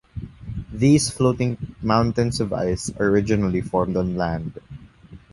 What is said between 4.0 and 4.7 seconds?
land.